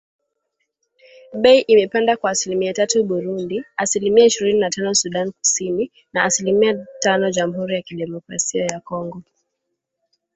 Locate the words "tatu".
2.73-3.03